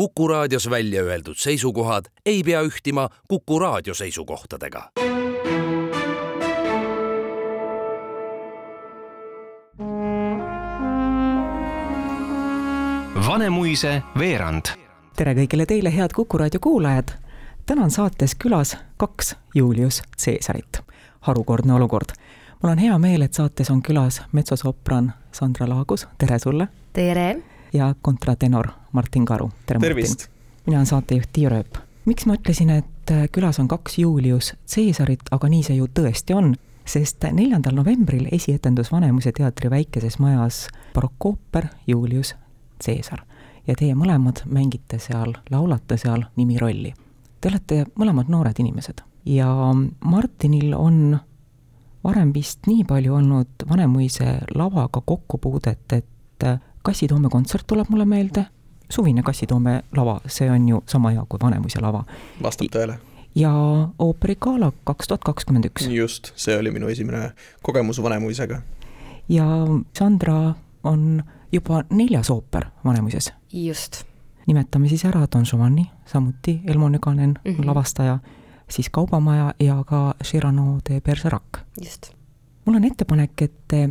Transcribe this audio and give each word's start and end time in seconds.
Kuku 0.00 0.28
raadios 0.28 0.70
välja 0.70 1.02
öeldud 1.02 1.34
seisukohad 1.36 2.04
ei 2.26 2.42
pea 2.42 2.60
ühtima 2.62 3.08
Kuku 3.28 3.58
raadio 3.58 3.94
seisukohtadega. 3.94 4.90
Vanemuise 13.26 14.02
veerand. 14.18 14.64
tere 15.16 15.34
kõigile 15.34 15.66
teile, 15.66 15.96
head 15.96 16.16
Kuku 16.16 16.38
raadio 16.38 16.60
kuulajad. 16.60 17.08
täna 17.66 17.84
on 17.84 17.90
saates 17.90 18.34
külas 18.34 18.76
kaks 18.96 19.36
Julius 19.54 20.02
Caesarit. 20.24 20.80
harukordne 21.20 21.72
olukord. 21.72 22.16
mul 22.62 22.72
on 22.72 22.78
hea 22.78 22.98
meel, 22.98 23.22
et 23.22 23.34
saates 23.34 23.70
on 23.70 23.82
külas 23.82 24.22
metsosopran 24.32 25.12
Sandra 25.32 25.68
Laagus, 25.68 26.08
tere 26.18 26.38
sulle. 26.38 26.68
tere 26.92 27.42
ja 27.72 27.94
kontratenor 28.02 28.79
Martin 28.92 29.24
Karu, 29.24 29.50
tervist! 29.66 30.28
mina 30.66 30.78
olen 30.78 30.86
saatejuht 30.86 31.30
Tiia 31.32 31.50
Rööp. 31.50 31.78
miks 32.04 32.26
ma 32.26 32.34
ütlesin, 32.38 32.70
et 32.70 33.10
äh, 33.10 33.28
külas 33.32 33.60
on 33.60 33.68
kaks 33.68 33.98
Julius 33.98 34.54
Caesarit, 34.74 35.22
aga 35.30 35.48
nii 35.48 35.62
see 35.66 35.76
ju 35.78 35.88
tõesti 35.94 36.36
on, 36.36 36.54
sest 36.84 37.24
neljandal 37.32 37.74
novembril 37.74 38.28
esietendus 38.32 38.92
Vanemuise 38.92 39.32
teatri 39.32 39.70
väikeses 39.70 40.18
majas 40.18 40.66
barokooper 40.94 41.68
Julius 41.86 42.34
Caesar 42.84 43.24
ja 43.66 43.76
teie 43.76 43.94
mõlemad 43.94 44.42
mängite 44.46 44.98
seal, 44.98 45.36
laulate 45.50 45.96
seal 46.00 46.24
nimirolli. 46.36 46.94
Te 47.40 47.48
olete 47.48 47.84
mõlemad 47.94 48.28
noored 48.32 48.58
inimesed 48.58 49.04
ja 49.24 49.48
Martinil 50.04 50.74
on 50.74 51.18
varem 52.04 52.32
vist 52.34 52.66
nii 52.66 52.84
palju 52.88 53.14
olnud 53.14 53.66
Vanemuise 53.68 54.38
lavaga 54.54 55.02
kokkupuudet, 55.04 55.92
et 55.92 56.44
äh, 56.44 56.60
Kassitoome 56.82 57.28
kontsert 57.28 57.66
tuleb 57.68 57.90
mulle 57.92 58.06
meelde, 58.08 58.46
suvine 58.90 59.22
Kassitoome 59.22 59.82
lava, 59.96 60.20
see 60.26 60.50
on 60.50 60.68
ju 60.68 60.82
sama 60.88 61.10
hea 61.10 61.24
kui 61.28 61.38
Vanemuise 61.42 61.80
lava. 61.80 62.04
vastab 62.42 62.66
tõele. 62.74 62.98
ja 63.34 63.52
ooperigala 63.98 64.72
kaks 64.84 65.08
tuhat 65.08 65.24
kakskümmend 65.24 65.70
üks. 65.70 65.88
just, 65.88 66.32
see 66.36 66.56
oli 66.58 66.70
minu 66.70 66.88
esimene 66.88 67.32
kogemus 67.62 68.02
Vanemuisega. 68.02 68.62
ja 69.28 69.46
Sandra 69.98 70.54
on 70.84 71.22
juba 71.52 71.84
neljas 71.90 72.30
ooper 72.30 72.66
Vanemuises. 72.84 73.32
just. 73.52 74.04
nimetame 74.46 74.88
siis 74.88 75.04
ära 75.04 75.26
Don 75.32 75.44
Giovanni, 75.44 75.90
samuti 76.06 76.60
Elmo 76.66 76.88
Nüganen 76.88 77.38
mm 77.44 77.54
-hmm. 77.54 77.66
lavastaja, 77.66 78.18
siis 78.68 78.90
Kaubamaja 78.90 79.54
ja 79.60 79.84
ka 79.84 80.14
Cyrano 80.24 80.78
de 80.90 81.00
Bergerac. 81.00 81.58
just. 81.82 82.12
mul 82.64 82.76
on 82.76 82.84
ettepanek, 82.84 83.42
et 83.42 83.52
te 83.68 83.90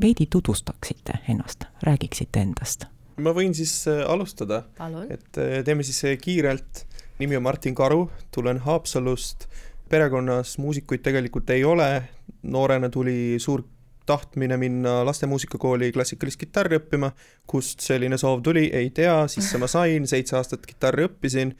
veidi 0.00 0.26
tutvustaksite 0.26 1.12
ennast, 1.28 1.64
räägiksite 1.82 2.40
endast? 2.40 2.95
Ma 3.22 3.32
võin 3.36 3.54
siis 3.56 3.72
äh, 3.90 4.02
alustada, 4.08 4.64
et 5.10 5.40
äh, 5.40 5.60
teeme 5.64 5.84
siis 5.86 6.02
äh, 6.04 6.18
kiirelt. 6.20 6.84
nimi 7.18 7.36
on 7.36 7.42
Martin 7.42 7.74
Karu, 7.74 8.10
tulen 8.30 8.58
Haapsalust. 8.58 9.46
perekonnas 9.88 10.58
muusikuid 10.58 11.02
tegelikult 11.02 11.50
ei 11.50 11.64
ole. 11.64 12.08
noorena 12.42 12.88
tuli 12.88 13.36
suur 13.38 13.62
tahtmine 14.06 14.56
minna 14.56 15.04
lastemuusikakooli 15.04 15.92
klassikalist 15.92 16.38
kitarri 16.40 16.78
õppima. 16.78 17.10
kust 17.46 17.80
selline 17.80 18.18
soov 18.18 18.42
tuli, 18.42 18.70
ei 18.72 18.90
tea, 18.90 19.26
sisse 19.28 19.58
ma 19.58 19.66
sain, 19.66 20.06
seitse 20.06 20.36
aastat 20.36 20.66
kitarri 20.66 21.08
õppisin. 21.08 21.54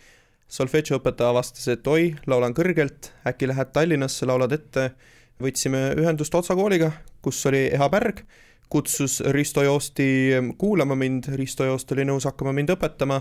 solfedžo 0.48 1.00
õpetaja 1.00 1.30
avastas, 1.30 1.68
et 1.68 1.86
oi, 1.86 2.14
laulan 2.26 2.54
kõrgelt, 2.54 3.12
äkki 3.26 3.48
lähed 3.48 3.72
Tallinnasse, 3.72 4.26
laulad 4.26 4.52
ette. 4.52 4.90
võtsime 5.42 5.92
ühendust 5.96 6.34
Otsa 6.34 6.54
kooliga, 6.54 6.92
kus 7.20 7.46
oli 7.46 7.66
Eha 7.72 7.88
Pärg, 7.88 8.22
kutsus 8.68 9.20
Risto 9.20 9.62
Joosti 9.62 10.32
kuulama 10.58 10.94
mind, 10.94 11.24
Risto 11.34 11.64
Joost 11.64 11.92
oli 11.92 12.04
nõus 12.04 12.26
hakkama 12.26 12.52
mind 12.52 12.72
õpetama, 12.74 13.20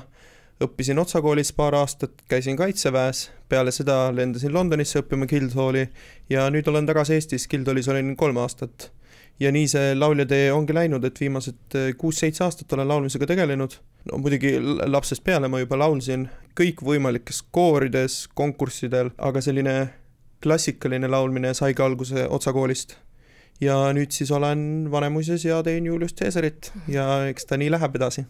õppisin 0.64 1.00
Otsa 1.00 1.22
koolis 1.22 1.52
paar 1.54 1.76
aastat, 1.76 2.22
käisin 2.30 2.58
Kaitseväes, 2.58 3.30
peale 3.50 3.72
seda 3.76 4.10
lendasin 4.16 4.54
Londonisse 4.54 5.02
õppima 5.04 5.28
Guildhalli 5.30 5.88
ja 6.30 6.48
nüüd 6.50 6.68
olen 6.72 6.88
tagasi 6.88 7.18
Eestis, 7.18 7.48
Guildhallis 7.52 7.90
olin 7.92 8.16
kolm 8.16 8.38
aastat. 8.38 8.92
ja 9.40 9.52
nii 9.52 9.68
see 9.68 9.96
lauljatee 9.96 10.52
ongi 10.56 10.74
läinud, 10.74 11.04
et 11.04 11.20
viimased 11.20 11.76
kuus-seitse 12.00 12.44
aastat 12.44 12.74
olen 12.74 12.88
laulmisega 12.88 13.28
tegelenud, 13.28 13.74
no 14.12 14.18
muidugi 14.24 14.54
lapsest 14.88 15.24
peale 15.24 15.50
ma 15.52 15.60
juba 15.60 15.76
laulsin 15.78 16.30
kõikvõimalikes 16.56 17.42
koorides, 17.52 18.30
konkurssidel, 18.34 19.12
aga 19.18 19.42
selline 19.42 19.76
klassikaline 20.44 21.08
laulmine 21.12 21.54
saigi 21.54 21.84
alguse 21.84 22.28
Otsa 22.30 22.54
koolist 22.54 22.96
ja 23.62 23.76
nüüd 23.94 24.12
siis 24.12 24.32
olen 24.32 24.88
Vanemuises 24.92 25.46
ja 25.46 25.62
teen 25.64 25.86
Julius 25.86 26.16
Caesarit 26.16 26.72
ja 26.88 27.26
eks 27.30 27.46
ta 27.46 27.58
nii 27.58 27.72
läheb 27.72 27.96
edasi. 27.96 28.26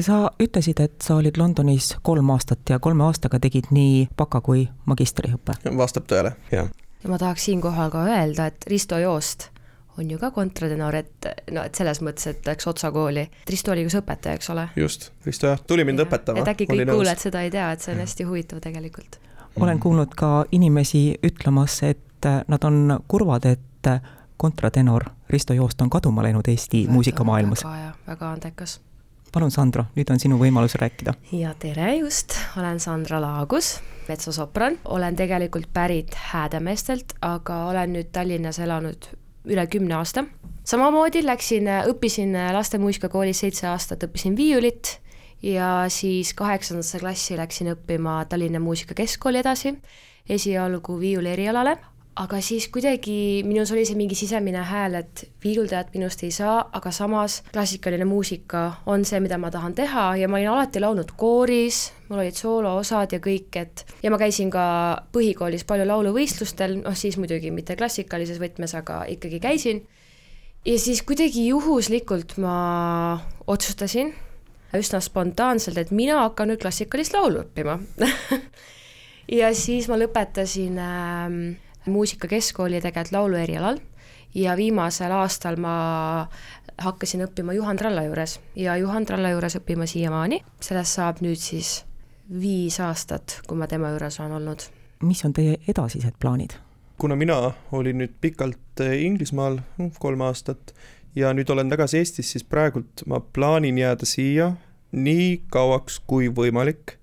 sa 0.00 0.30
ütlesid, 0.42 0.80
et 0.80 1.02
sa 1.02 1.16
olid 1.16 1.36
Londonis 1.38 1.96
kolm 2.02 2.30
aastat 2.30 2.70
ja 2.70 2.78
kolme 2.78 3.04
aastaga 3.04 3.38
tegid 3.40 3.70
nii 3.70 4.08
baka- 4.16 4.40
kui 4.40 4.68
magistriõppe. 4.86 5.58
vastab 5.76 6.08
tõele, 6.10 6.34
jah. 6.50 6.70
ja 7.02 7.10
ma 7.10 7.18
tahaks 7.18 7.44
siinkohal 7.44 7.90
ka 7.90 8.04
öelda, 8.04 8.46
et 8.46 8.66
Risto 8.66 8.98
Joost 8.98 9.50
on 9.98 10.10
ju 10.10 10.18
ka 10.18 10.30
kontratenor, 10.30 10.94
et 10.94 11.26
no 11.52 11.62
et 11.62 11.74
selles 11.74 12.00
mõttes, 12.02 12.26
et 12.26 12.46
läks 12.46 12.66
Otsa 12.66 12.90
kooli. 12.90 13.28
Risto 13.50 13.72
oli 13.72 13.84
üks 13.86 13.94
õpetaja, 14.00 14.34
eks 14.40 14.50
ole? 14.50 14.68
just, 14.76 15.12
Risto 15.26 15.46
jah, 15.46 15.60
tuli 15.60 15.84
mind 15.84 16.02
ja. 16.02 16.08
õpetama. 16.08 16.42
et 16.42 16.48
äkki 16.48 16.66
kõik 16.66 16.90
kuulajad 16.90 17.28
seda 17.28 17.44
ei 17.46 17.52
tea, 17.54 17.70
et 17.72 17.84
see 17.84 17.94
on 17.94 18.02
hästi 18.02 18.24
huvitav 18.24 18.64
tegelikult. 18.64 19.20
olen 19.60 19.78
kuulnud 19.80 20.16
ka 20.16 20.44
inimesi 20.52 21.14
ütlemas, 21.22 21.82
et 21.86 22.00
nad 22.48 22.64
on 22.64 22.98
kurvad, 23.08 23.46
et 23.46 23.92
kontratenor 24.36 25.04
Risto 25.30 25.54
Joost 25.54 25.80
on 25.80 25.90
kaduma 25.90 26.22
läinud 26.22 26.48
Eesti 26.48 26.82
väga, 26.82 26.92
muusikamaailmas. 26.92 27.64
väga 27.64 27.76
hea, 27.76 27.92
väga 28.06 28.32
andekas. 28.32 28.80
palun, 29.32 29.50
Sandra, 29.50 29.84
nüüd 29.96 30.10
on 30.10 30.20
sinu 30.20 30.38
võimalus 30.38 30.74
rääkida. 30.78 31.14
ja 31.32 31.54
tere 31.58 31.94
just, 31.96 32.36
olen 32.58 32.80
Sandra 32.80 33.20
Laagus, 33.20 33.80
metsosopran, 34.08 34.78
olen 34.84 35.16
tegelikult 35.16 35.68
pärit 35.72 36.14
Häädemeestelt, 36.14 37.14
aga 37.20 37.64
olen 37.66 37.92
nüüd 37.92 38.12
Tallinnas 38.12 38.58
elanud 38.58 39.08
üle 39.44 39.66
kümne 39.66 39.94
aasta. 39.94 40.24
samamoodi 40.64 41.24
läksin, 41.26 41.68
õppisin 41.88 42.36
lastemuusikakoolis 42.52 43.40
seitse 43.40 43.68
aastat, 43.68 44.04
õppisin 44.04 44.36
viiulit 44.36 45.00
ja 45.42 45.84
siis 45.88 46.34
kaheksandasse 46.34 46.98
klassi 46.98 47.36
läksin 47.36 47.74
õppima 47.74 48.24
Tallinna 48.28 48.60
Muusikakeskkooli 48.60 49.38
edasi, 49.38 49.74
esialgu 50.28 51.00
viiuli 51.00 51.28
erialale 51.28 51.78
aga 52.20 52.38
siis 52.44 52.68
kuidagi 52.70 53.42
minus 53.46 53.72
oli 53.74 53.82
see 53.86 53.96
mingi 53.98 54.14
sisemine 54.18 54.62
hääl, 54.68 54.94
et 55.00 55.24
viiuldajat 55.42 55.90
minust 55.96 56.22
ei 56.22 56.30
saa, 56.34 56.60
aga 56.72 56.92
samas 56.94 57.40
klassikaline 57.52 58.06
muusika 58.06 58.64
on 58.90 59.02
see, 59.08 59.18
mida 59.24 59.38
ma 59.40 59.50
tahan 59.54 59.74
teha. 59.74 60.06
Ja 60.20 60.28
ma 60.30 60.38
olin 60.38 60.52
alati 60.52 60.82
laulnud 60.82 61.10
kooris, 61.18 61.88
mul 62.08 62.22
olid 62.22 62.38
sooloosad 62.38 63.16
ja 63.16 63.20
kõik, 63.24 63.50
et 63.58 63.84
ja 64.02 64.12
ma 64.14 64.20
käisin 64.20 64.52
ka 64.54 64.66
põhikoolis 65.14 65.66
palju 65.66 65.88
lauluvõistlustel, 65.90 66.78
noh 66.84 66.98
siis 66.98 67.18
muidugi 67.18 67.50
mitte 67.54 67.74
klassikalises 67.78 68.38
võtmes, 68.42 68.76
aga 68.78 69.02
ikkagi 69.10 69.42
käisin. 69.42 69.82
ja 70.64 70.78
siis 70.78 71.02
kuidagi 71.02 71.48
juhuslikult 71.48 72.38
ma 72.38 73.18
otsustasin 73.46 74.14
üsna 74.74 75.00
spontaanselt, 75.02 75.78
et 75.78 75.90
mina 75.90 76.22
hakkan 76.22 76.48
nüüd 76.50 76.62
klassikalist 76.62 77.14
laulu 77.14 77.42
õppima. 77.46 77.80
Ja 79.24 79.54
siis 79.56 79.86
ma 79.88 79.96
lõpetasin 79.96 80.74
äh, 80.76 81.36
muusikakeskkooli 81.86 82.80
tegelikult 82.80 83.12
laulu 83.12 83.36
erialal 83.40 83.78
ja 84.34 84.56
viimasel 84.56 85.12
aastal 85.12 85.56
ma 85.60 85.74
hakkasin 86.82 87.24
õppima 87.26 87.54
Juhan 87.54 87.76
Tralla 87.76 88.02
juures 88.06 88.38
ja 88.56 88.76
Juhan 88.76 89.06
Tralla 89.06 89.30
juures 89.30 89.58
õppima 89.60 89.86
siiamaani, 89.86 90.40
sellest 90.60 90.98
saab 90.98 91.22
nüüd 91.24 91.38
siis 91.38 91.84
viis 92.40 92.80
aastat, 92.80 93.40
kui 93.46 93.58
ma 93.58 93.68
tema 93.70 93.92
juures 93.94 94.20
olen 94.20 94.38
olnud. 94.40 94.68
mis 95.02 95.24
on 95.24 95.32
teie 95.32 95.58
edasised 95.68 96.18
plaanid? 96.18 96.56
kuna 96.98 97.16
mina 97.16 97.52
olin 97.72 97.98
nüüd 97.98 98.14
pikalt 98.20 98.80
Inglismaal, 98.80 99.58
kolm 99.98 100.20
aastat, 100.20 100.74
ja 101.14 101.32
nüüd 101.34 101.50
olen 101.50 101.70
tagasi 101.70 101.98
Eestis, 101.98 102.32
siis 102.32 102.44
praegult 102.44 103.04
ma 103.06 103.20
plaanin 103.20 103.78
jääda 103.78 104.06
siia 104.06 104.52
nii 104.92 105.44
kauaks 105.50 106.00
kui 106.06 106.28
võimalik 106.30 106.98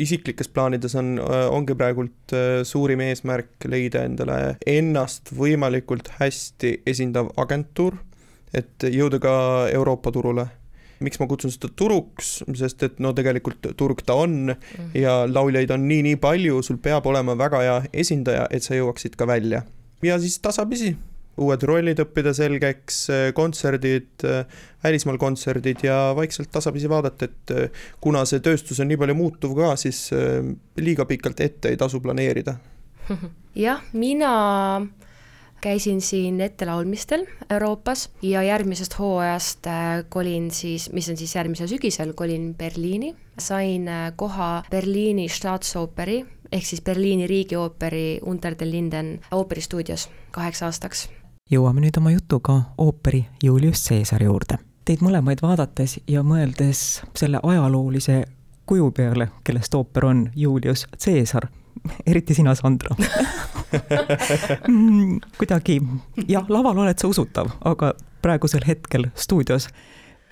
isiklikes 0.00 0.50
plaanides 0.52 0.94
on, 0.98 1.16
ongi 1.52 1.76
praegult 1.78 2.34
suurim 2.66 3.02
eesmärk 3.04 3.66
leida 3.70 4.04
endale 4.08 4.56
ennast 4.68 5.32
võimalikult 5.36 6.12
hästi 6.20 6.80
esindav 6.88 7.32
agentuur, 7.40 7.98
et 8.56 8.88
jõuda 8.88 9.20
ka 9.22 9.34
Euroopa 9.72 10.12
turule. 10.12 10.48
miks 11.00 11.16
ma 11.16 11.24
kutsun 11.24 11.48
seda 11.48 11.70
turuks, 11.72 12.42
sest 12.60 12.82
et 12.84 12.98
no 13.00 13.14
tegelikult 13.16 13.70
turg 13.76 14.02
ta 14.04 14.18
on 14.20 14.50
mm 14.52 14.90
ja 14.94 15.24
lauljaid 15.24 15.70
on 15.70 15.86
nii-nii 15.88 16.16
palju, 16.20 16.62
sul 16.62 16.76
peab 16.76 17.06
olema 17.06 17.36
väga 17.38 17.60
hea 17.62 17.78
esindaja, 17.92 18.46
et 18.50 18.62
sa 18.62 18.74
jõuaksid 18.74 19.16
ka 19.16 19.26
välja. 19.26 19.62
ja 20.02 20.18
siis 20.18 20.38
tasapisi 20.38 20.96
uued 21.40 21.62
rollid 21.64 22.00
õppida 22.02 22.32
selgeks, 22.36 23.04
kontserdid, 23.36 24.24
välismaal 24.84 25.18
kontserdid 25.20 25.84
ja 25.86 26.10
vaikselt 26.16 26.50
tasapisi 26.52 26.90
vaadata, 26.90 27.28
et 27.28 27.76
kuna 28.02 28.24
see 28.28 28.42
tööstus 28.44 28.82
on 28.82 28.90
nii 28.90 28.98
palju 29.00 29.16
muutuv 29.16 29.54
ka, 29.56 29.74
siis 29.80 30.08
liiga 30.80 31.06
pikalt 31.08 31.40
ette 31.40 31.72
ei 31.72 31.78
tasu 31.80 32.02
planeerida. 32.04 32.58
jah, 33.66 33.80
mina 33.92 34.32
käisin 35.60 36.00
siin 36.00 36.40
ettelaulmistel 36.40 37.24
Euroopas 37.50 38.10
ja 38.22 38.42
järgmisest 38.42 38.98
hooajast 38.98 39.66
kolin 40.08 40.50
siis, 40.50 40.92
mis 40.92 41.08
on 41.08 41.16
siis 41.16 41.34
järgmisel 41.34 41.68
sügisel, 41.68 42.12
kolin 42.12 42.54
Berliini 42.54 43.14
sain 43.38 43.88
koha 44.16 44.62
Berliini 44.70 45.28
Staatsooperi 45.28 46.24
ehk 46.52 46.66
siis 46.66 46.82
Berliini 46.82 47.26
riigiooperi 47.26 48.20
Unter 48.26 48.54
den 48.58 48.70
Linden 48.70 49.20
ooperistuudios 49.30 50.08
kaheks 50.30 50.62
aastaks. 50.62 51.08
Jõuame 51.50 51.82
nüüd 51.84 51.96
oma 51.98 52.12
jutuga 52.14 52.60
ooperi 52.78 53.24
Julius 53.42 53.82
Caesar 53.88 54.22
juurde. 54.22 54.58
Teid 54.84 55.02
mõlemaid 55.04 55.42
vaadates 55.42 55.98
ja 56.08 56.22
mõeldes 56.26 57.02
selle 57.18 57.40
ajaloolise 57.42 58.22
kuju 58.70 58.90
peale, 58.94 59.28
kellest 59.44 59.74
ooper 59.74 60.06
on 60.06 60.24
Julius 60.36 60.86
Caesar, 60.94 61.48
eriti 62.06 62.34
sina, 62.34 62.54
Sandra 62.54 62.94
mm, 64.68 65.20
kuidagi 65.38 65.80
jah, 66.28 66.46
laval 66.48 66.78
oled 66.84 66.98
sa 66.98 67.10
usutav, 67.10 67.50
aga 67.66 67.92
praegusel 68.22 68.66
hetkel 68.66 69.08
stuudios 69.14 69.68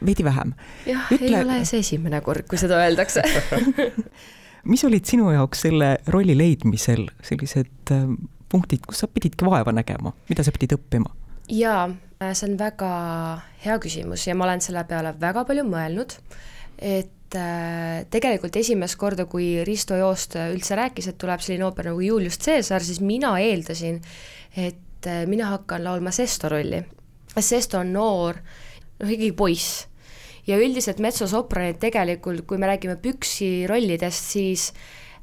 veidi 0.05 0.25
vähem. 0.27 0.55
jah 0.87 1.11
Ütle..., 1.15 1.35
ei 1.35 1.45
ole 1.45 1.61
see 1.67 1.83
esimene 1.83 2.21
kord, 2.23 2.47
kui 2.51 2.59
seda 2.61 2.79
öeldakse 2.85 3.23
mis 4.71 4.85
olid 4.87 5.07
sinu 5.09 5.31
jaoks 5.35 5.67
selle 5.67 5.97
rolli 6.15 6.37
leidmisel 6.39 7.09
sellised 7.27 7.95
äh, 7.95 8.07
punktid, 8.49 8.85
kus 8.87 9.03
sa 9.03 9.09
pididki 9.11 9.47
vaeva 9.47 9.73
nägema, 9.75 10.15
mida 10.29 10.45
sa 10.45 10.55
pidid 10.55 10.77
õppima? 10.79 11.13
jaa, 11.49 11.87
äh, 12.21 12.35
see 12.37 12.51
on 12.51 12.59
väga 12.61 12.91
hea 13.65 13.79
küsimus 13.81 14.27
ja 14.27 14.35
ma 14.37 14.45
olen 14.49 14.61
selle 14.65 14.85
peale 14.89 15.15
väga 15.21 15.47
palju 15.49 15.65
mõelnud, 15.69 16.17
et 16.79 17.39
äh, 17.39 18.05
tegelikult 18.13 18.57
esimest 18.61 18.99
korda, 19.01 19.25
kui 19.31 19.65
Risto 19.65 19.97
Joost 19.97 20.37
üldse 20.49 20.77
rääkis, 20.77 21.09
et 21.09 21.21
tuleb 21.21 21.45
selline 21.45 21.69
ooper 21.69 21.93
nagu 21.93 22.05
Julius 22.05 22.41
Caesar, 22.45 22.85
siis 22.85 23.01
mina 23.01 23.33
eeldasin, 23.41 24.03
et 24.57 25.09
mina 25.31 25.53
hakkan 25.55 25.85
laulma 25.85 26.11
Sesto 26.11 26.51
rolli. 26.51 26.83
Sesto 27.39 27.79
on 27.79 27.93
noor, 27.95 28.41
noh 28.99 29.11
ikkagi 29.15 29.31
poiss 29.39 29.87
ja 30.49 30.57
üldiselt 30.61 31.01
metsosopranid 31.03 31.79
tegelikult, 31.83 32.47
kui 32.49 32.61
me 32.61 32.71
räägime 32.71 32.97
püksi 33.03 33.67
rollidest, 33.69 34.33
siis 34.33 34.71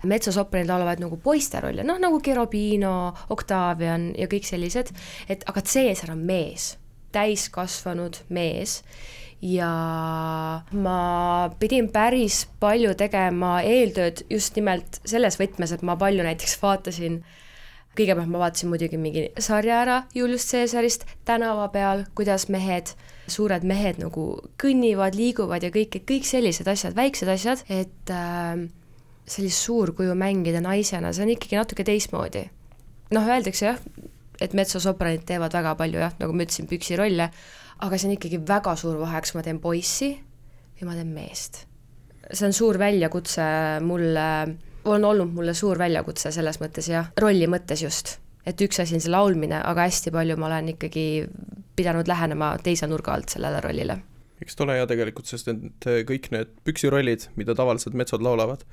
metsosopranid 0.04 0.70
laulavad 0.70 1.02
nagu 1.04 1.20
poiste 1.22 1.62
rolle, 1.64 1.86
noh 1.88 2.00
nagu 2.02 2.20
Cherubino, 2.24 3.14
Octavian 3.34 4.12
ja 4.18 4.30
kõik 4.32 4.48
sellised, 4.48 4.92
et 5.30 5.46
aga 5.50 5.64
Caesar 5.66 6.14
on 6.16 6.26
mees, 6.28 6.76
täiskasvanud 7.16 8.26
mees. 8.36 8.82
Ja 9.46 9.70
ma 10.72 11.00
pidin 11.60 11.90
päris 11.94 12.46
palju 12.60 12.96
tegema 12.98 13.60
eeltööd 13.68 14.24
just 14.32 14.56
nimelt 14.58 15.02
selles 15.06 15.38
võtmes, 15.38 15.74
et 15.76 15.84
ma 15.86 15.98
palju 16.00 16.24
näiteks 16.26 16.56
vaatasin 16.62 17.20
kõigepealt 17.96 18.32
ma 18.32 18.42
vaatasin 18.42 18.72
muidugi 18.72 18.98
mingi 19.00 19.28
sarja 19.40 19.82
ära 19.84 19.98
Julius 20.16 20.48
Caesarist 20.50 21.06
tänava 21.28 21.68
peal, 21.76 22.06
kuidas 22.16 22.48
mehed 22.52 22.96
suured 23.32 23.66
mehed 23.66 24.00
nagu 24.02 24.26
kõnnivad, 24.62 25.18
liiguvad 25.18 25.66
ja 25.66 25.72
kõik, 25.74 26.00
kõik 26.08 26.28
sellised 26.28 26.68
asjad, 26.70 26.96
väiksed 26.98 27.30
asjad, 27.32 27.64
et 27.72 28.14
äh, 28.14 28.66
sellist 29.30 29.66
suurkuju 29.66 30.16
mängida 30.18 30.62
naisena, 30.64 31.14
see 31.14 31.26
on 31.26 31.34
ikkagi 31.34 31.60
natuke 31.60 31.86
teistmoodi. 31.88 32.46
noh, 33.16 33.30
öeldakse 33.30 33.66
jah, 33.66 33.80
et 34.42 34.54
metsosopranid 34.58 35.24
teevad 35.26 35.54
väga 35.54 35.76
palju 35.80 36.02
jah, 36.02 36.18
nagu 36.20 36.34
ma 36.34 36.46
ütlesin, 36.46 36.68
püksirolle, 36.70 37.30
aga 37.86 37.98
see 37.98 38.10
on 38.10 38.18
ikkagi 38.18 38.42
väga 38.48 38.76
suur 38.80 39.00
vahe, 39.02 39.22
kas 39.22 39.36
ma 39.38 39.46
teen 39.46 39.62
poissi 39.64 40.12
või 40.80 40.90
ma 40.90 40.98
teen 40.98 41.14
meest. 41.16 41.66
see 42.32 42.48
on 42.48 42.54
suur 42.54 42.80
väljakutse 42.82 43.48
mulle, 43.86 44.28
on 44.86 45.10
olnud 45.12 45.34
mulle 45.34 45.54
suur 45.54 45.80
väljakutse 45.80 46.32
selles 46.32 46.62
mõttes 46.62 46.90
jah, 46.90 47.12
rolli 47.22 47.50
mõttes 47.50 47.84
just 47.86 48.18
et 48.46 48.62
üks 48.62 48.80
asi 48.82 48.96
on 48.98 49.04
see 49.04 49.14
laulmine, 49.14 49.58
aga 49.66 49.88
hästi 49.88 50.14
palju 50.14 50.38
ma 50.40 50.50
olen 50.50 50.76
ikkagi 50.76 51.06
pidanud 51.76 52.10
lähenema 52.10 52.54
teise 52.64 52.88
nurga 52.90 53.16
alt 53.16 53.34
sellele 53.36 53.62
rollile. 53.64 53.98
eks 54.42 54.58
ta 54.58 54.66
ole 54.66 54.78
hea 54.78 54.86
tegelikult, 54.90 55.30
sest 55.32 55.50
et 55.52 55.90
kõik 56.10 56.30
need 56.36 56.52
püksirollid, 56.68 57.30
mida 57.40 57.56
tavaliselt 57.58 57.96
metsad 57.98 58.24
laulavad, 58.26 58.66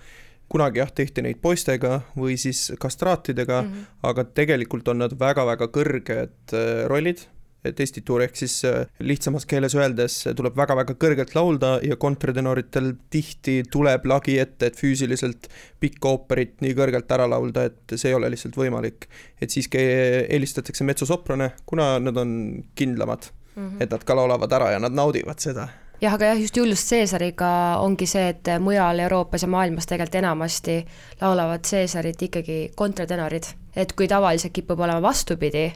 kunagi 0.49 0.83
jah, 0.83 0.91
tehti 0.95 1.23
neid 1.25 1.41
poistega 1.43 2.01
või 2.17 2.37
siis 2.41 2.73
kastraatidega 2.81 3.63
mm, 3.63 3.69
-hmm. 3.69 4.01
aga 4.11 4.25
tegelikult 4.25 4.89
on 4.89 5.05
nad 5.05 5.15
väga-väga 5.19 5.69
kõrged 5.73 6.57
äh, 6.57 6.85
rollid 6.91 7.27
testituur, 7.71 8.25
ehk 8.25 8.37
siis 8.37 8.57
äh, 8.67 8.87
lihtsamas 8.99 9.47
keeles 9.47 9.75
öeldes 9.79 10.17
tuleb 10.37 10.57
väga-väga 10.59 10.97
kõrgelt 10.99 11.35
laulda 11.39 11.77
ja 11.87 11.97
kontratenoritel 12.01 12.93
tihti 13.13 13.61
tuleb 13.71 14.07
lagi 14.11 14.39
ette, 14.43 14.73
et 14.73 14.79
füüsiliselt 14.79 15.47
pikka 15.81 16.17
ooperit 16.17 16.59
nii 16.65 16.75
kõrgelt 16.79 17.15
ära 17.15 17.29
laulda, 17.31 17.69
et 17.71 17.95
see 17.95 18.11
ei 18.11 18.19
ole 18.19 18.33
lihtsalt 18.35 18.59
võimalik. 18.59 19.07
et 19.41 19.51
siiski 19.51 19.79
eelistatakse 19.79 20.85
metsosoprane, 20.85 21.53
kuna 21.67 21.99
nad 22.03 22.17
on 22.17 22.65
kindlamad 22.75 23.31
mm, 23.55 23.69
-hmm. 23.69 23.83
et 23.83 23.91
nad 23.91 24.05
ka 24.05 24.17
laulavad 24.17 24.53
ära 24.53 24.73
ja 24.73 24.83
nad 24.83 24.93
naudivad 24.93 25.39
seda 25.39 25.69
jah, 26.03 26.15
aga 26.15 26.33
jah, 26.33 26.41
just 26.41 26.57
Julius 26.57 26.83
Caesariga 26.89 27.79
ongi 27.83 28.07
see, 28.11 28.33
et 28.33 28.51
mujal 28.61 29.05
Euroopas 29.05 29.45
ja 29.45 29.49
maailmas 29.51 29.87
tegelikult 29.87 30.19
enamasti 30.23 30.77
laulavad 31.21 31.65
Caesarit 31.69 32.23
ikkagi 32.29 32.59
kontratenorid. 32.77 33.47
et 33.77 33.93
kui 33.93 34.09
tavaliselt 34.09 34.53
kipub 34.53 34.81
olema 34.81 35.03
vastupidi, 35.03 35.73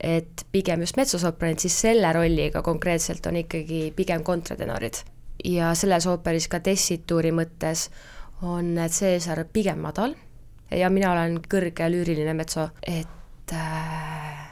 et 0.00 0.46
pigem 0.52 0.80
just 0.80 0.96
metsosopranid, 0.96 1.58
siis 1.58 1.80
selle 1.80 2.12
rolliga 2.12 2.62
konkreetselt 2.62 3.26
on 3.26 3.36
ikkagi 3.36 3.92
pigem 3.96 4.24
kontratenorid. 4.24 4.94
ja 5.44 5.74
selles 5.74 6.06
ooperis 6.06 6.48
ka 6.48 6.60
tessituuri 6.60 7.32
mõttes 7.32 7.90
on 8.42 8.74
Caesar 8.76 9.44
pigem 9.52 9.78
madal 9.78 10.14
ja 10.70 10.90
mina 10.90 11.12
olen 11.12 11.38
kõrge 11.48 11.90
lüüriline 11.90 12.34
metso, 12.34 12.70
et 12.82 13.52
äh, 13.52 14.48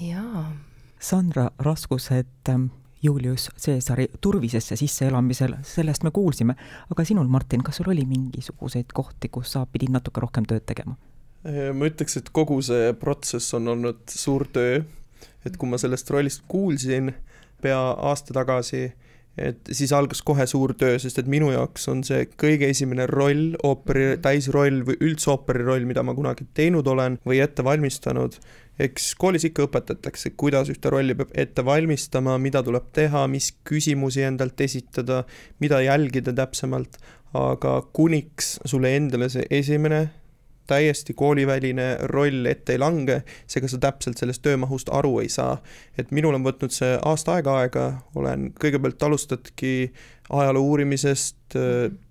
jaa. 0.00 0.52
Sandra, 1.00 1.50
raskused 1.58 2.48
ähm, 2.48 2.70
Julius 3.02 3.50
Caesari 3.54 4.08
turvisesse 4.20 4.76
sisseelamisel, 4.76 5.56
sellest 5.62 6.04
me 6.06 6.10
kuulsime, 6.10 6.56
aga 6.90 7.04
sinul, 7.04 7.28
Martin, 7.30 7.62
kas 7.62 7.80
sul 7.80 7.90
oli 7.92 8.06
mingisuguseid 8.08 8.92
kohti, 8.94 9.28
kus 9.32 9.52
sa 9.52 9.66
pidid 9.70 9.92
natuke 9.94 10.22
rohkem 10.24 10.46
tööd 10.48 10.64
tegema? 10.66 10.96
Äh, 11.46 11.70
ma 11.76 11.90
ütleks, 11.90 12.16
et 12.18 12.30
kogu 12.34 12.58
see 12.64 12.92
protsess 13.00 13.54
on 13.54 13.68
olnud 13.74 14.02
suur 14.10 14.46
töö, 14.52 14.80
et 15.46 15.56
kui 15.56 15.70
ma 15.70 15.78
sellest 15.78 16.10
rollist 16.10 16.46
kuulsin 16.48 17.12
pea 17.62 17.78
aasta 17.78 18.34
tagasi, 18.36 18.88
et 19.36 19.70
siis 19.76 19.92
algas 19.92 20.22
kohe 20.24 20.46
suur 20.48 20.72
töö, 20.78 20.96
sest 21.00 21.20
et 21.20 21.28
minu 21.30 21.50
jaoks 21.52 21.86
on 21.92 22.02
see 22.06 22.24
kõige 22.40 22.70
esimene 22.72 23.06
roll, 23.10 23.54
ooperi 23.62 24.06
mhm. 24.12 24.22
täisroll 24.24 24.82
või 24.88 24.98
üldse 25.08 25.32
ooperi 25.34 25.66
roll, 25.66 25.88
mida 25.88 26.04
ma 26.06 26.16
kunagi 26.16 26.48
teinud 26.56 26.88
olen 26.88 27.20
või 27.26 27.42
ette 27.44 27.64
valmistanud. 27.64 28.38
eks 28.78 29.14
koolis 29.16 29.46
ikka 29.48 29.64
õpetatakse, 29.64 30.34
kuidas 30.36 30.68
ühte 30.68 30.90
rolli 30.92 31.14
peab 31.16 31.30
ette 31.32 31.64
valmistama, 31.64 32.36
mida 32.38 32.60
tuleb 32.62 32.90
teha, 32.92 33.24
mis 33.26 33.54
küsimusi 33.64 34.20
endalt 34.26 34.60
esitada, 34.60 35.24
mida 35.60 35.80
jälgida 35.80 36.34
täpsemalt, 36.36 36.98
aga 37.32 37.78
kuniks 37.96 38.58
sulle 38.68 38.92
endale 38.96 39.30
see 39.32 39.46
esimene 39.50 40.10
täiesti 40.66 41.14
kooliväline 41.14 41.88
roll 42.12 42.46
ette 42.50 42.74
ei 42.74 42.80
lange, 42.82 43.20
seega 43.46 43.70
sa 43.70 43.78
täpselt 43.82 44.18
sellest 44.20 44.42
töömahust 44.44 44.90
aru 44.92 45.18
ei 45.22 45.28
saa. 45.32 45.56
et 45.98 46.10
minul 46.10 46.34
on 46.34 46.44
võtnud 46.46 46.74
see 46.74 46.98
aasta 47.04 47.36
aega 47.36 47.58
aega, 47.62 47.86
olen 48.14 48.52
kõigepealt 48.60 49.02
alustadki 49.02 49.92
ajaloo 50.30 50.62
uurimisest, 50.72 51.56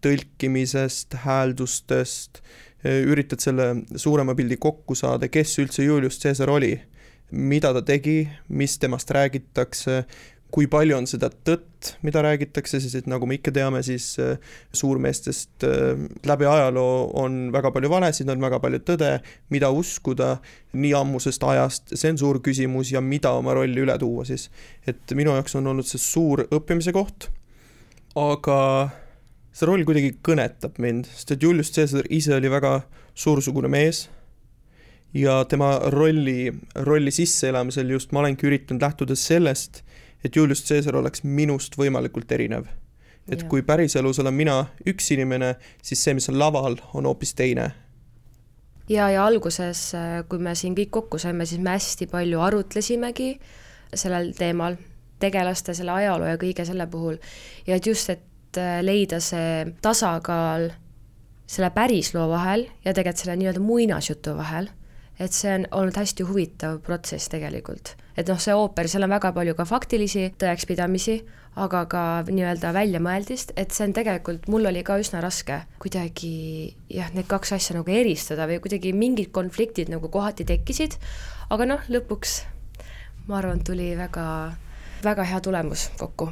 tõlkimisest, 0.02 1.18
hääldustest, 1.26 2.42
üritad 2.86 3.42
selle 3.44 3.72
suurema 3.96 4.36
pildi 4.36 4.58
kokku 4.62 4.96
saada, 4.96 5.28
kes 5.28 5.58
üldse 5.60 5.84
Julius 5.84 6.20
Caesar 6.22 6.50
oli, 6.54 6.76
mida 7.32 7.74
ta 7.74 7.82
tegi, 7.82 8.28
mis 8.50 8.78
temast 8.80 9.12
räägitakse, 9.12 10.04
kui 10.56 10.70
palju 10.72 10.96
on 10.96 11.08
seda 11.10 11.28
tõtt, 11.28 11.90
mida 12.08 12.22
räägitakse, 12.24 12.80
siis 12.80 12.94
et 12.96 13.10
nagu 13.12 13.28
me 13.28 13.36
ikka 13.36 13.52
teame, 13.56 13.82
siis 13.84 14.14
äh, 14.24 14.38
suurmeestest 14.72 15.66
äh, 15.68 16.06
läbi 16.28 16.48
ajaloo 16.48 17.10
on 17.20 17.50
väga 17.52 17.74
palju 17.76 17.92
valesid, 17.92 18.32
on 18.32 18.44
väga 18.44 18.62
palju 18.64 18.80
tõde, 18.88 19.12
mida 19.52 19.72
uskuda 19.76 20.38
nii 20.80 20.94
ammusest 20.96 21.44
ajast, 21.44 21.92
see 22.00 22.14
on 22.14 22.22
suur 22.24 22.40
küsimus 22.46 22.94
ja 22.96 23.04
mida 23.04 23.34
oma 23.36 23.56
rolli 23.58 23.84
üle 23.84 23.98
tuua 24.00 24.24
siis. 24.28 24.48
et 24.88 25.16
minu 25.18 25.36
jaoks 25.36 25.60
on 25.60 25.68
olnud 25.74 25.88
see 25.90 26.00
suur 26.00 26.46
õppimise 26.48 26.96
koht, 26.96 27.28
aga 28.16 28.60
see 29.52 29.68
roll 29.68 29.84
kuidagi 29.88 30.16
kõnetab 30.24 30.80
mind, 30.80 31.12
sest 31.12 31.36
et 31.36 31.44
Julius 31.44 31.74
Caesar 31.76 32.08
ise 32.08 32.32
oli 32.36 32.52
väga 32.52 32.78
suursugune 33.12 33.68
mees 33.72 34.06
ja 35.16 35.42
tema 35.52 35.78
rolli, 35.92 36.48
rolli 36.88 37.12
sisseelamisel 37.12 37.92
just 37.92 38.16
ma 38.16 38.24
olengi 38.24 38.48
üritanud 38.48 38.84
lähtuda 38.84 39.16
sellest, 39.20 39.84
et 40.26 40.36
Julius 40.36 40.64
Caesar 40.66 40.98
oleks 40.98 41.24
minust 41.24 41.78
võimalikult 41.78 42.32
erinev. 42.32 42.66
et 43.30 43.42
ja. 43.42 43.48
kui 43.50 43.64
päriselus 43.66 44.20
olen 44.22 44.34
mina 44.34 44.58
üks 44.86 45.12
inimene, 45.14 45.56
siis 45.82 46.04
see, 46.04 46.14
mis 46.14 46.30
on 46.30 46.40
laval, 46.40 46.78
on 46.94 47.06
hoopis 47.10 47.34
teine. 47.38 47.72
ja, 48.90 49.10
ja 49.10 49.26
alguses, 49.26 49.92
kui 50.30 50.42
me 50.42 50.56
siin 50.56 50.76
kõik 50.78 50.92
kokku 51.00 51.22
saime, 51.22 51.46
siis 51.46 51.62
me 51.62 51.78
hästi 51.78 52.10
palju 52.12 52.42
arutlesimegi 52.42 53.32
sellel 53.94 54.34
teemal, 54.38 54.78
tegelaste, 55.20 55.74
selle 55.74 55.94
ajaloo 55.96 56.28
ja 56.28 56.40
kõige 56.42 56.66
selle 56.68 56.88
puhul. 56.92 57.20
ja 57.68 57.78
et 57.78 57.88
just, 57.88 58.10
et 58.10 58.60
äh, 58.62 58.80
leida 58.84 59.22
see 59.24 59.66
tasakaal 59.82 60.72
selle 61.46 61.70
pärisloo 61.70 62.26
vahel 62.30 62.66
ja 62.86 62.94
tegelikult 62.94 63.22
selle 63.22 63.38
nii-öelda 63.38 63.62
muinasjutu 63.62 64.34
vahel 64.38 64.70
et 65.20 65.34
see 65.34 65.54
on 65.54 65.66
olnud 65.72 65.96
hästi 65.96 66.26
huvitav 66.28 66.80
protsess 66.86 67.30
tegelikult. 67.32 67.96
et 68.18 68.28
noh, 68.32 68.40
see 68.40 68.56
ooper, 68.56 68.88
seal 68.88 69.04
on 69.04 69.12
väga 69.12 69.32
palju 69.36 69.56
ka 69.56 69.66
faktilisi 69.68 70.30
tõekspidamisi, 70.40 71.18
aga 71.60 71.84
ka 71.92 72.04
nii-öelda 72.28 72.72
väljamõeldist, 72.76 73.54
et 73.60 73.76
see 73.76 73.88
on 73.88 73.96
tegelikult, 73.96 74.48
mul 74.52 74.68
oli 74.72 74.84
ka 74.88 74.98
üsna 75.00 75.22
raske 75.24 75.62
kuidagi 75.80 76.76
jah, 76.92 77.12
need 77.16 77.28
kaks 77.32 77.56
asja 77.58 77.78
nagu 77.78 77.92
eristada 77.92 78.48
või 78.48 78.62
kuidagi 78.64 78.96
mingid 78.96 79.32
konfliktid 79.36 79.92
nagu 79.92 80.12
kohati 80.12 80.48
tekkisid, 80.48 81.00
aga 81.52 81.68
noh, 81.68 81.88
lõpuks 81.92 82.42
ma 83.28 83.40
arvan, 83.42 83.64
tuli 83.66 83.94
väga, 84.00 84.26
väga 85.04 85.30
hea 85.32 85.44
tulemus 85.44 85.90
kokku 86.00 86.32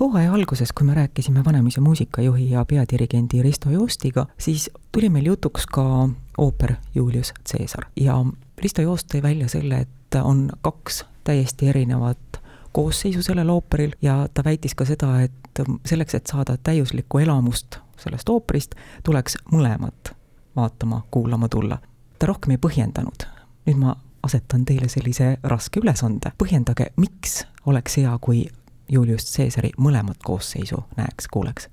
hooaja 0.00 0.32
alguses, 0.32 0.72
kui 0.72 0.86
me 0.86 0.94
rääkisime 0.94 1.44
Vanemuise 1.44 1.80
muusikajuhi 1.80 2.50
ja 2.50 2.64
peadirigendi 2.64 3.42
Risto 3.42 3.70
Joostiga, 3.70 4.26
siis 4.38 4.70
tuli 4.92 5.08
meil 5.08 5.26
jutuks 5.26 5.66
ka 5.66 6.08
ooper 6.38 6.74
Julius 6.94 7.34
Caesar 7.52 7.84
ja 7.96 8.24
Risto 8.58 8.82
Joost 8.82 9.08
tõi 9.14 9.22
välja 9.22 9.48
selle, 9.48 9.78
et 9.78 10.20
on 10.22 10.50
kaks 10.60 11.04
täiesti 11.24 11.68
erinevat 11.68 12.40
koosseisu 12.72 13.22
sellel 13.22 13.48
ooperil 13.50 13.92
ja 14.02 14.28
ta 14.34 14.44
väitis 14.44 14.74
ka 14.74 14.84
seda, 14.84 15.20
et 15.20 15.62
selleks, 15.84 16.14
et 16.14 16.26
saada 16.26 16.56
täiuslikku 16.56 17.18
elamust 17.18 17.78
sellest 17.96 18.28
ooperist, 18.28 18.74
tuleks 19.04 19.38
mõlemat 19.52 20.12
vaatama, 20.56 21.02
kuulama 21.10 21.48
tulla. 21.48 21.78
ta 22.18 22.26
rohkem 22.26 22.50
ei 22.50 22.58
põhjendanud. 22.60 23.26
nüüd 23.66 23.78
ma 23.80 23.96
asetan 24.22 24.64
teile 24.64 24.88
sellise 24.88 25.38
raske 25.42 25.80
ülesande, 25.80 26.32
põhjendage, 26.38 26.86
miks 26.96 27.46
oleks 27.66 27.96
hea, 27.96 28.18
kui 28.20 28.46
Julius 28.92 29.26
Caesari 29.34 29.72
mõlemat 29.78 30.22
koosseisu 30.24 30.82
näeks, 30.96 31.30
kuuleks? 31.32 31.70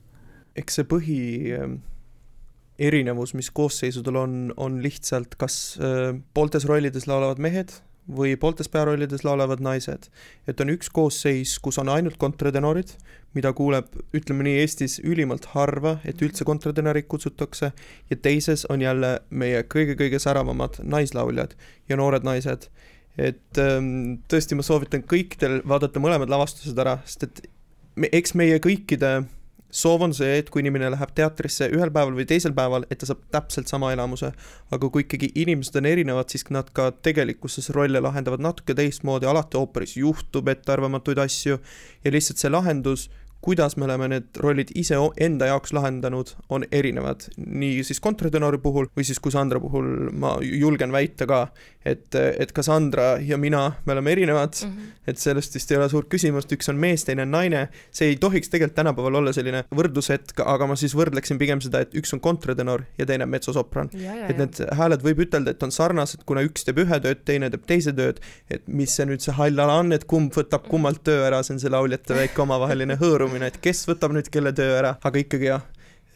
eks 0.56 0.78
see 0.78 0.86
põhi 0.86 1.22
ähm, 1.58 1.80
erinevus, 2.78 3.34
mis 3.34 3.50
koosseisudel 3.54 4.20
on, 4.22 4.38
on 4.58 4.78
lihtsalt 4.84 5.36
kas 5.42 5.80
äh, 5.82 6.14
pooltes 6.34 6.68
rollides 6.70 7.08
laulavad 7.10 7.42
mehed 7.42 7.74
või 8.04 8.36
pooltes 8.36 8.68
pearollides 8.70 9.24
laulavad 9.24 9.62
naised. 9.64 10.10
et 10.48 10.60
on 10.60 10.70
üks 10.70 10.90
koosseis, 10.92 11.56
kus 11.60 11.78
on 11.80 11.90
ainult 11.90 12.18
kontratenorid, 12.20 12.92
mida 13.34 13.54
kuuleb, 13.54 13.88
ütleme 14.14 14.44
nii, 14.44 14.58
Eestis 14.60 15.00
ülimalt 15.00 15.46
harva, 15.54 15.98
et 16.06 16.22
üldse 16.22 16.44
kontratenorid 16.44 17.08
kutsutakse, 17.08 17.72
ja 18.10 18.16
teises 18.16 18.66
on 18.70 18.82
jälle 18.82 19.20
meie 19.30 19.64
kõige-kõige 19.64 20.20
säravamad 20.20 20.82
naislauljad 20.84 21.56
ja 21.90 21.98
noored 21.98 22.28
naised 22.28 22.68
et 23.18 23.62
ähm, 23.62 24.20
tõesti, 24.30 24.58
ma 24.58 24.66
soovitan 24.66 25.06
kõikidel 25.06 25.62
vaadata 25.70 26.02
mõlemad 26.02 26.32
lavastused 26.32 26.78
ära, 26.80 26.98
sest 27.06 27.28
et 27.28 27.44
me, 27.96 28.10
eks 28.12 28.34
meie 28.40 28.60
kõikide 28.64 29.20
soov 29.74 30.04
on 30.06 30.14
see, 30.14 30.38
et 30.38 30.50
kui 30.54 30.62
inimene 30.62 30.92
läheb 30.94 31.14
teatrisse 31.18 31.66
ühel 31.74 31.90
päeval 31.94 32.14
või 32.18 32.28
teisel 32.30 32.54
päeval, 32.56 32.86
et 32.94 33.00
ta 33.02 33.10
saab 33.10 33.24
täpselt 33.34 33.72
sama 33.72 33.90
elamuse. 33.94 34.32
aga 34.72 34.90
kui 34.90 35.06
ikkagi 35.06 35.32
inimesed 35.44 35.80
on 35.82 35.90
erinevad, 35.90 36.30
siis 36.30 36.46
nad 36.54 36.70
ka 36.78 36.92
tegelikkuses 37.06 37.72
rolle 37.74 38.02
lahendavad 38.02 38.42
natuke 38.42 38.76
teistmoodi, 38.78 39.26
alati 39.26 39.58
ooperis 39.58 39.98
juhtub 39.98 40.50
ettearvamatuid 40.54 41.18
asju 41.26 41.58
ja 42.04 42.14
lihtsalt 42.14 42.42
see 42.42 42.54
lahendus 42.54 43.10
kuidas 43.44 43.76
me 43.78 43.88
oleme 43.88 44.08
need 44.14 44.40
rollid 44.40 44.72
ise 44.80 44.96
enda 45.22 45.50
jaoks 45.50 45.74
lahendanud, 45.76 46.32
on 46.54 46.64
erinevad. 46.72 47.28
nii 47.38 47.84
siis 47.84 48.00
kontratenoori 48.04 48.60
puhul 48.64 48.88
või 48.96 49.06
siis 49.08 49.20
Cassandra 49.24 49.60
puhul 49.60 50.10
ma 50.20 50.38
julgen 50.44 50.94
väita 50.96 51.28
ka, 51.28 51.42
et, 51.86 52.16
et 52.16 52.54
Cassandra 52.56 53.18
ja 53.20 53.38
mina, 53.38 53.66
me 53.86 53.96
oleme 53.96 54.12
erinevad 54.12 54.56
mm, 54.64 54.70
-hmm. 54.70 54.94
et 55.08 55.20
sellest 55.20 55.56
vist 55.56 55.72
ei 55.72 55.78
ole 55.78 55.90
suurt 55.92 56.08
küsimust, 56.14 56.52
üks 56.56 56.72
on 56.72 56.80
mees, 56.80 57.04
teine 57.04 57.26
on 57.28 57.34
naine, 57.36 57.68
see 57.92 58.14
ei 58.14 58.16
tohiks 58.16 58.50
tegelikult 58.50 58.78
tänapäeval 58.80 59.20
olla 59.20 59.34
selline 59.36 59.64
võrdlushetk, 59.76 60.40
aga 60.46 60.68
ma 60.68 60.80
siis 60.80 60.96
võrdleksin 60.96 61.38
pigem 61.38 61.62
seda, 61.62 61.84
et 61.84 61.96
üks 62.00 62.16
on 62.16 62.24
kontratenor 62.24 62.86
ja 62.98 63.06
teine 63.06 63.28
on 63.28 63.34
metsosopran. 63.36 63.90
et 64.30 64.38
need 64.38 64.64
hääled 64.80 65.04
võib 65.04 65.26
ütelda, 65.28 65.52
et 65.52 65.64
on 65.64 65.72
sarnased, 65.72 66.24
kuna 66.26 66.46
üks 66.48 66.64
teeb 66.64 66.80
ühe 66.86 67.00
tööd, 67.04 67.26
teine 67.26 67.50
teeb 67.50 67.68
teise 67.68 67.92
tööd, 67.92 68.24
et 68.50 68.68
mis 68.68 68.96
see 68.96 69.06
nüüd 69.06 69.20
see 69.20 69.36
hall 69.36 69.60
ala 69.60 69.82
on, 69.84 69.92
et 69.92 70.08
kumb 70.08 70.32
võtab 70.34 70.70
kummalt 70.72 71.04
töö 71.04 71.28
ära, 71.28 71.44
see 71.44 71.58
on 71.58 71.60
see 71.60 71.74
lauljate 71.74 72.16
väike 72.16 72.42
omavaheline 72.42 72.96
hõõrumine 73.02 73.33
keeruline, 73.34 73.50
et 73.50 73.60
kes 73.62 73.86
võtab 73.90 74.14
nüüd 74.14 74.30
kelle 74.32 74.54
töö 74.54 74.78
ära, 74.78 74.96
aga 75.02 75.20
ikkagi 75.22 75.50
jah, 75.50 75.64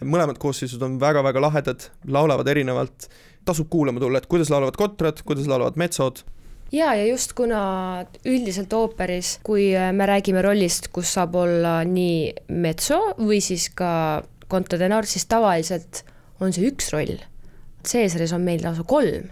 mõlemad 0.01 0.37
koosseisud 0.37 0.81
on 0.85 0.97
väga-väga 1.01 1.41
lahedad, 1.41 1.89
laulavad 2.05 2.47
erinevalt, 2.47 3.07
tasub 3.45 3.69
kuulama 3.69 3.99
tulla, 3.99 4.19
et 4.19 4.27
kuidas 4.29 4.51
laulavad 4.53 4.77
kotrad, 4.77 5.23
kuidas 5.25 5.47
laulavad 5.47 5.77
metsod 5.77 6.23
ja, 6.71 6.93
ja 6.93 7.05
just 7.07 7.33
kuna 7.33 8.05
üldiselt 8.25 8.73
ooperis, 8.73 9.39
kui 9.43 9.71
me 9.73 10.05
räägime 10.05 10.43
rollist, 10.43 10.91
kus 10.93 11.13
saab 11.15 11.35
olla 11.35 11.79
nii 11.87 12.33
metso 12.49 12.99
või 13.17 13.39
siis 13.41 13.69
ka 13.73 14.23
kontratenor, 14.51 15.07
siis 15.07 15.25
tavaliselt 15.27 16.03
on 16.39 16.53
see 16.53 16.67
üks 16.69 16.91
roll. 16.93 17.17
Caesaris 17.87 18.33
on 18.35 18.43
meil 18.43 18.61
lausa 18.63 18.83
kolm. 18.83 19.31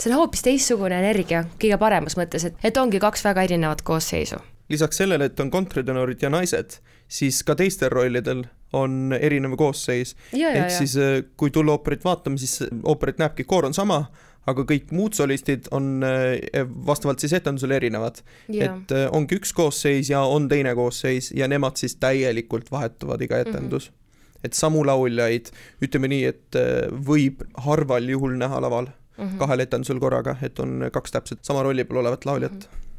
see 0.00 0.08
on 0.08 0.16
hoopis 0.16 0.40
teistsugune 0.40 0.96
energia, 0.96 1.44
kõige 1.60 1.76
paremas 1.76 2.16
mõttes, 2.16 2.46
et, 2.48 2.56
et 2.64 2.76
ongi 2.80 2.98
kaks 2.98 3.24
väga 3.24 3.44
erinevat 3.44 3.84
koosseisu. 3.84 4.40
Lisaks 4.70 5.02
sellele, 5.02 5.30
et 5.30 5.40
on 5.40 5.50
kontratenorid 5.50 6.22
ja 6.22 6.30
naised, 6.30 6.78
siis 7.10 7.42
ka 7.46 7.56
teistel 7.58 7.90
rollidel 7.92 8.44
on 8.72 9.14
erinev 9.18 9.56
koosseis. 9.58 10.16
ehk 10.32 10.70
siis 10.70 10.96
äh, 10.96 11.22
kui 11.36 11.50
tulla 11.50 11.74
ooperit 11.78 12.04
vaatama, 12.04 12.38
siis 12.38 12.62
ooperit 12.82 13.18
näebki, 13.18 13.44
koor 13.44 13.66
on 13.66 13.74
sama, 13.74 14.04
aga 14.48 14.64
kõik 14.66 14.92
muud 14.96 15.16
solistid 15.18 15.66
on 15.74 16.04
äh, 16.06 16.62
vastavalt 16.86 17.22
siis 17.22 17.34
etendusele 17.40 17.76
erinevad. 17.76 18.22
et 18.48 18.94
äh, 18.94 19.08
ongi 19.12 19.40
üks 19.40 19.52
koosseis 19.56 20.10
ja 20.10 20.22
on 20.22 20.48
teine 20.48 20.74
koosseis 20.78 21.32
ja 21.36 21.48
nemad 21.48 21.76
siis 21.80 21.96
täielikult 21.96 22.70
vahetuvad 22.70 23.22
iga 23.22 23.42
etendus 23.42 23.90
mm. 23.90 23.94
-hmm. 23.94 24.44
et 24.44 24.52
samu 24.52 24.86
lauljaid, 24.86 25.50
ütleme 25.82 26.08
nii, 26.08 26.24
et 26.24 26.62
võib 27.06 27.42
harval 27.66 28.08
juhul 28.08 28.38
näha 28.38 28.60
laval 28.60 28.86
mm 28.86 29.24
-hmm. 29.24 29.38
kahel 29.38 29.60
etendusel 29.60 29.98
korraga, 30.00 30.36
et 30.42 30.58
on 30.60 30.90
kaks 30.92 31.10
täpselt 31.10 31.44
sama 31.44 31.62
rolli 31.62 31.84
peal 31.84 32.04
olevat 32.06 32.24
lauljat 32.24 32.52
mm. 32.52 32.60
-hmm 32.60 32.89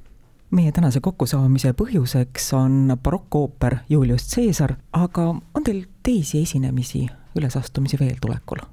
meie 0.52 0.72
tänase 0.72 1.00
kokkusaamise 1.00 1.74
põhjuseks 1.80 2.52
on 2.58 2.98
barokkooper 3.04 3.78
Julius 3.90 4.28
Caesar, 4.36 4.76
aga 4.94 5.30
on 5.32 5.64
teil 5.64 5.86
teisi 6.04 6.42
esinemisi, 6.42 7.08
ülesastumisi 7.36 8.00
veel 8.00 8.20
tulekul? 8.22 8.64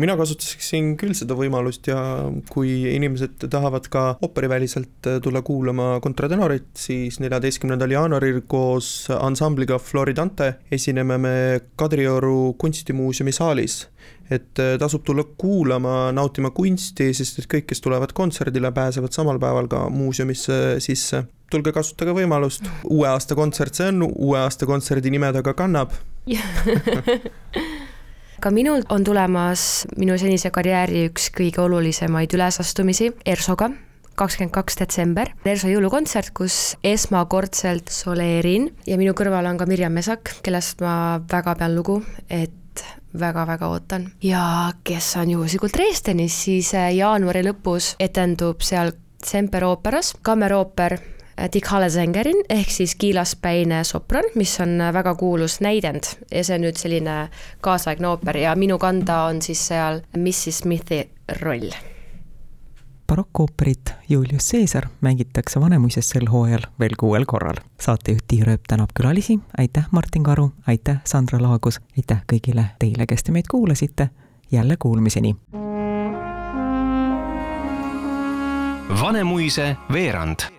Mina 0.00 0.16
kasutaksin 0.18 0.94
küll 1.00 1.14
seda 1.16 1.36
võimalust 1.38 1.86
ja 1.90 1.98
kui 2.50 2.72
inimesed 2.94 3.46
tahavad 3.52 3.86
ka 3.92 4.04
ooperiväliselt 4.24 5.08
tulla 5.22 5.42
kuulama 5.46 5.98
kontratenorit, 6.04 6.70
siis 6.78 7.20
neljateistkümnendal 7.22 7.94
jaanuaril 7.94 8.42
koos 8.50 9.08
ansambliga 9.14 9.78
Floridante 9.78 10.54
esineme 10.72 11.18
me 11.18 11.34
Kadrioru 11.76 12.54
kunstimuuseumi 12.58 13.34
saalis. 13.34 13.84
Et 14.32 14.58
äh, 14.58 14.74
tasub 14.80 15.04
tulla 15.04 15.24
kuulama, 15.38 16.10
nautima 16.16 16.50
kunsti, 16.54 17.10
sest 17.16 17.42
et 17.42 17.48
kõik, 17.50 17.66
kes 17.68 17.84
tulevad 17.84 18.14
kontserdile, 18.16 18.70
pääsevad 18.72 19.12
samal 19.12 19.40
päeval 19.42 19.68
ka 19.68 19.86
muuseumisse 19.92 20.80
sisse. 20.84 21.24
tulge 21.50 21.70
kasutage 21.76 22.10
võimalust, 22.16 22.64
uue 22.90 23.06
aasta 23.06 23.36
kontsert 23.38 23.76
see 23.78 23.92
on, 23.92 24.02
uue 24.08 24.38
aasta 24.40 24.66
kontserdi 24.66 25.12
nime 25.12 25.28
ta 25.32 25.42
ka 25.44 25.52
kannab 25.54 25.92
ka 28.44 28.50
minul 28.52 28.82
on 28.92 29.04
tulemas 29.04 29.86
minu 29.96 30.18
senise 30.20 30.50
karjääri 30.52 31.06
üks 31.08 31.30
kõige 31.32 31.62
olulisemaid 31.64 32.34
ülesastumisi 32.36 33.06
ERSO-ga, 33.24 33.70
kakskümmend 34.20 34.52
kaks 34.52 34.76
detsember, 34.82 35.30
ERSO 35.48 35.70
jõulukontsert, 35.72 36.34
kus 36.36 36.74
esmakordselt 36.84 37.88
soleerin. 37.88 38.68
Ja 38.84 38.98
minu 39.00 39.14
kõrval 39.16 39.48
on 39.48 39.60
ka 39.60 39.68
Mirjam 39.70 39.96
Mesak, 39.96 40.34
kellest 40.44 40.84
ma 40.84 41.22
väga 41.30 41.56
pean 41.62 41.72
lugu, 41.78 42.02
et 42.28 42.84
väga-väga 43.16 43.70
ootan. 43.70 44.10
ja 44.20 44.74
kes 44.84 45.14
on 45.16 45.30
juhuslikult 45.30 45.72
Dresdenis, 45.78 46.36
siis 46.44 46.74
äh, 46.74 46.90
jaanuari 46.98 47.46
lõpus 47.46 47.94
etendub 48.02 48.60
seal 48.60 48.92
Semper 49.24 49.64
ooperas. 49.64 50.12
Kammerooper 50.20 50.98
äh, 51.38 51.48
Dick 51.52 51.66
Hallesengerin 51.66 52.44
ehk 52.48 52.70
siis 52.70 52.94
kiilaspäine 52.94 53.84
sopran, 53.84 54.24
mis 54.34 54.60
on 54.60 54.80
äh, 54.80 54.92
väga 54.92 55.14
kuulus 55.14 55.60
näidend. 55.60 56.04
Ja 56.30 56.44
see 56.44 56.58
on 56.58 56.66
nüüd 56.66 56.78
selline 56.80 57.16
kaasaegne 57.60 58.08
ooper 58.08 58.36
ja 58.36 58.54
minu 58.56 58.78
kanda 58.78 59.24
on 59.30 59.42
siis 59.42 59.66
seal 59.68 60.00
Mrs 60.16 60.62
Smithi 60.62 61.04
roll. 61.42 61.72
Barokkooperit 63.06 63.92
Julius 64.08 64.50
Caesar 64.50 64.88
mängitakse 65.00 65.60
Vanemuises 65.60 66.08
sel 66.08 66.24
hooajal 66.32 66.64
veel 66.80 66.96
kuuel 66.98 67.24
korral. 67.26 67.60
saatejuht 67.80 68.24
Tiia 68.28 68.44
Rööp 68.44 68.64
tänab 68.68 68.94
külalisi, 68.96 69.38
aitäh, 69.58 69.84
Martin 69.90 70.22
Karu, 70.22 70.50
aitäh, 70.66 70.96
Sandra 71.04 71.42
Laagus, 71.42 71.80
aitäh 71.98 72.24
kõigile 72.32 72.64
teile, 72.78 73.06
kes 73.06 73.22
te 73.22 73.32
meid 73.32 73.50
kuulasite, 73.50 74.08
jälle 74.50 74.76
kuulmiseni! 74.76 75.36
Vanemuise 79.00 79.76
veerand 79.92 80.53